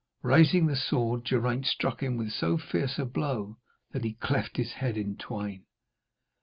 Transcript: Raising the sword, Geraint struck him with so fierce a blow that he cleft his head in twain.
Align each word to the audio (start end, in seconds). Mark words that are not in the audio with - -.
Raising 0.23 0.65
the 0.65 0.75
sword, 0.75 1.25
Geraint 1.25 1.67
struck 1.67 2.01
him 2.01 2.17
with 2.17 2.31
so 2.31 2.57
fierce 2.57 2.97
a 2.97 3.05
blow 3.05 3.59
that 3.91 4.03
he 4.03 4.13
cleft 4.15 4.57
his 4.57 4.71
head 4.73 4.97
in 4.97 5.15
twain. 5.15 5.65